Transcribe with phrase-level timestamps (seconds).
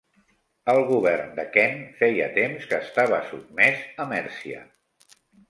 [0.71, 4.65] El govern de Kent feia temps que estava sotmès a Mèrcia.